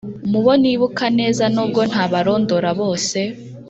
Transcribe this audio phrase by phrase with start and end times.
[0.31, 3.19] mu bo nibuka neza nubwo ntabarondora bose,